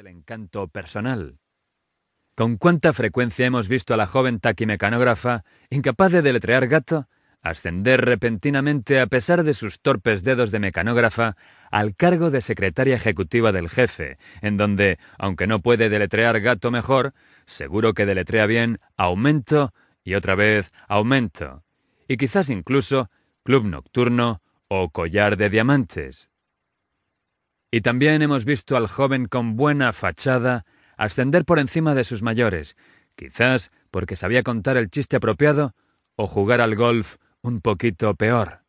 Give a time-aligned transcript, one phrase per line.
[0.00, 1.40] del encanto personal.
[2.34, 7.06] Con cuánta frecuencia hemos visto a la joven taquimecanógrafa, incapaz de deletrear gato,
[7.42, 11.36] ascender repentinamente a pesar de sus torpes dedos de mecanógrafa
[11.70, 17.12] al cargo de secretaria ejecutiva del jefe, en donde, aunque no puede deletrear gato mejor,
[17.44, 21.62] seguro que deletrea bien aumento y otra vez aumento,
[22.08, 23.10] y quizás incluso
[23.42, 26.29] club nocturno o collar de diamantes.
[27.70, 30.64] Y también hemos visto al joven con buena fachada
[30.96, 32.76] ascender por encima de sus mayores,
[33.16, 35.74] quizás porque sabía contar el chiste apropiado
[36.16, 38.60] o jugar al golf un poquito peor.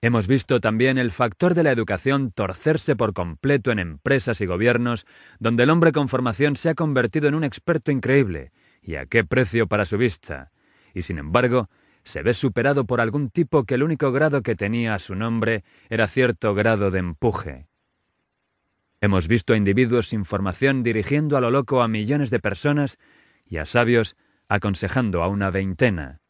[0.00, 5.06] Hemos visto también el factor de la educación torcerse por completo en empresas y gobiernos,
[5.38, 9.22] donde el hombre con formación se ha convertido en un experto increíble, y a qué
[9.22, 10.50] precio para su vista,
[10.92, 11.68] y sin embargo,
[12.02, 15.62] se ve superado por algún tipo que el único grado que tenía a su nombre
[15.88, 17.68] era cierto grado de empuje.
[19.02, 22.98] Hemos visto a individuos sin formación dirigiendo a lo loco a millones de personas
[23.44, 24.14] y a sabios
[24.48, 26.20] aconsejando a una veintena.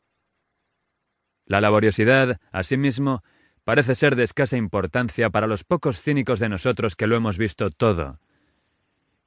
[1.44, 3.22] La laboriosidad, asimismo,
[3.64, 7.70] parece ser de escasa importancia para los pocos cínicos de nosotros que lo hemos visto
[7.70, 8.20] todo.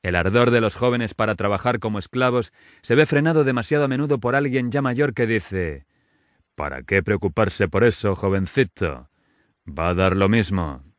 [0.02, 2.52] El ardor de los jóvenes para trabajar como esclavos
[2.82, 5.86] se ve frenado demasiado a menudo por alguien ya mayor que dice
[6.56, 9.12] ¿Para qué preocuparse por eso, jovencito?
[9.68, 10.95] Va a dar lo mismo.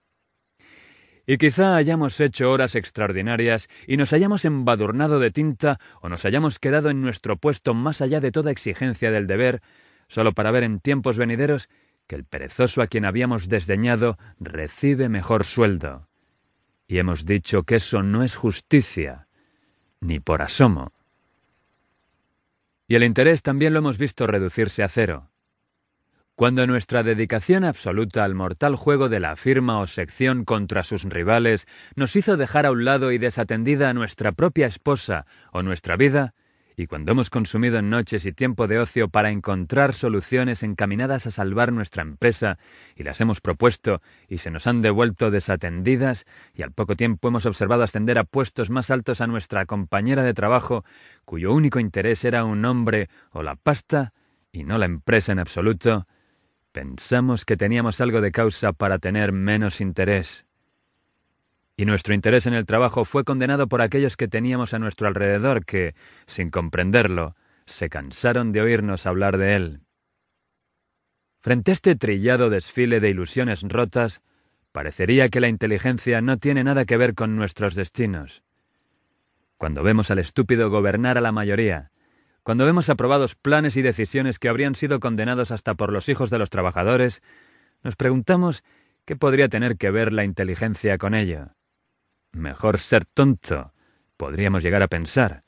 [1.27, 6.61] Y quizá hayamos hecho horas extraordinarias y nos hayamos embadurnado de tinta o nos hayamos
[6.61, 9.61] quedado en nuestro puesto más allá de toda exigencia del deber,
[10.07, 11.69] solo para ver en tiempos venideros
[12.07, 16.09] que el perezoso a quien habíamos desdeñado recibe mejor sueldo.
[16.87, 19.27] Y hemos dicho que eso no es justicia,
[20.01, 20.93] ni por asomo.
[22.87, 25.31] Y el interés también lo hemos visto reducirse a cero.
[26.37, 31.67] Cuando nuestra dedicación absoluta al mortal juego de la firma o sección contra sus rivales
[31.95, 36.35] nos hizo dejar a un lado y desatendida a nuestra propia esposa o nuestra vida,
[36.77, 41.73] y cuando hemos consumido noches y tiempo de ocio para encontrar soluciones encaminadas a salvar
[41.73, 42.59] nuestra empresa
[42.95, 47.47] y las hemos propuesto y se nos han devuelto desatendidas y al poco tiempo hemos
[47.47, 50.85] observado ascender a puestos más altos a nuestra compañera de trabajo
[51.25, 54.13] cuyo único interés era un hombre o la pasta
[54.53, 56.07] y no la empresa en absoluto,
[56.77, 60.45] pensamos que teníamos algo de causa para tener menos interés
[61.75, 65.65] y nuestro interés en el trabajo fue condenado por aquellos que teníamos a nuestro alrededor
[65.65, 65.95] que,
[66.27, 69.81] sin comprenderlo, se cansaron de oírnos hablar de él.
[71.41, 74.21] Frente a este trillado desfile de ilusiones rotas,
[74.73, 78.43] parecería que la inteligencia no tiene nada que ver con nuestros destinos.
[79.57, 81.91] Cuando vemos al estúpido gobernar a la mayoría,
[82.47, 86.39] cuando vemos aprobados planes y decisiones que habrían sido condenados hasta por los hijos de
[86.39, 87.21] los trabajadores,
[87.83, 88.63] nos preguntamos
[89.05, 91.49] qué podría tener que ver la inteligencia con ello.
[92.31, 93.73] Mejor ser tonto,
[94.17, 95.43] podríamos llegar a pensar,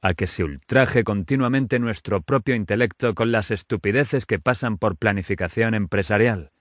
[0.00, 5.74] a que se ultraje continuamente nuestro propio intelecto con las estupideces que pasan por planificación
[5.74, 6.52] empresarial.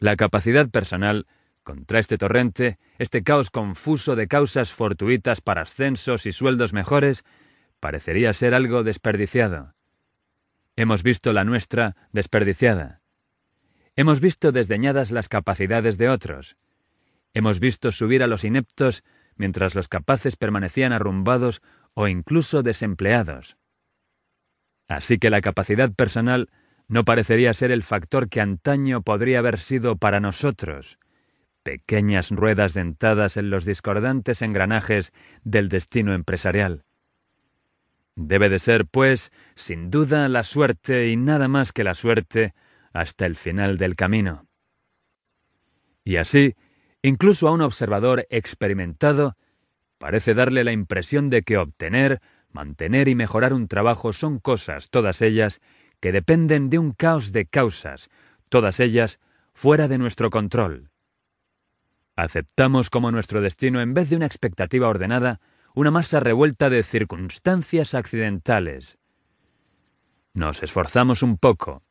[0.00, 1.26] La capacidad personal,
[1.62, 7.24] contra este torrente, este caos confuso de causas fortuitas para ascensos y sueldos mejores,
[7.84, 9.74] parecería ser algo desperdiciado.
[10.74, 13.02] Hemos visto la nuestra desperdiciada.
[13.94, 16.56] Hemos visto desdeñadas las capacidades de otros,
[17.34, 19.04] Hemos visto subir a los ineptos
[19.36, 21.60] mientras los capaces permanecían arrumbados
[21.92, 23.58] o incluso desempleados.
[24.88, 26.48] Así que la capacidad personal
[26.88, 30.98] no parecería ser el factor que antaño podría haber sido para nosotros,
[31.62, 35.12] pequeñas ruedas dentadas en los discordantes engranajes
[35.42, 36.86] del destino empresarial.
[38.16, 42.54] Debe de ser, pues, sin duda, la suerte y nada más que la suerte
[42.92, 44.46] hasta el final del camino.
[46.04, 46.54] Y así,
[47.04, 49.36] Incluso a un observador experimentado
[49.98, 55.20] parece darle la impresión de que obtener, mantener y mejorar un trabajo son cosas, todas
[55.20, 55.60] ellas,
[56.00, 58.08] que dependen de un caos de causas,
[58.48, 59.20] todas ellas
[59.52, 60.88] fuera de nuestro control.
[62.16, 65.42] Aceptamos como nuestro destino, en vez de una expectativa ordenada,
[65.74, 68.96] una masa revuelta de circunstancias accidentales.
[70.32, 71.82] Nos esforzamos un poco,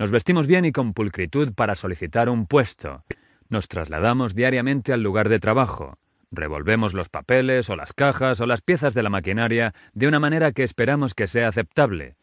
[0.00, 3.04] nos vestimos bien y con pulcritud para solicitar un puesto,
[3.48, 5.98] nos trasladamos diariamente al lugar de trabajo.
[6.32, 10.50] Revolvemos los papeles o las cajas o las piezas de la maquinaria de una manera
[10.52, 12.16] que esperamos que sea aceptable.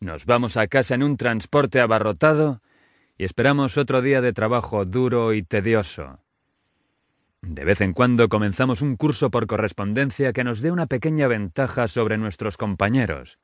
[0.00, 2.62] Nos vamos a casa en un transporte abarrotado
[3.18, 6.23] y esperamos otro día de trabajo duro y tedioso.
[7.46, 11.88] De vez en cuando comenzamos un curso por correspondencia que nos dé una pequeña ventaja
[11.88, 13.38] sobre nuestros compañeros.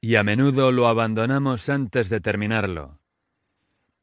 [0.00, 2.98] Y a menudo lo abandonamos antes de terminarlo.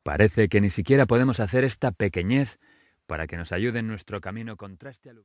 [0.04, 2.60] Parece que ni siquiera podemos hacer esta pequeñez
[3.08, 5.16] para que nos ayude en nuestro camino contraste al